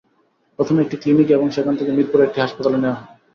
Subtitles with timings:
[0.59, 3.07] প্রথমে একটি ক্লিনিকে এবং সেখান থেকে মিরপুরের একটি হাসপাতালে নেওয়া হয়।